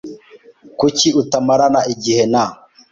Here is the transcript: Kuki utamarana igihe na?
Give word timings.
Kuki 0.79 1.07
utamarana 1.21 1.81
igihe 1.93 2.23
na? 2.33 2.43